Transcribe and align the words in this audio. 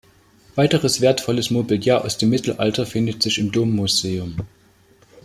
Weiteres 0.55 0.99
wertvolles 1.01 1.51
Mobiliar 1.51 2.03
aus 2.03 2.17
dem 2.17 2.31
Mittelalter 2.31 2.87
findet 2.87 3.21
sich 3.21 3.37
im 3.37 3.51
Dommuseum. 3.51 4.35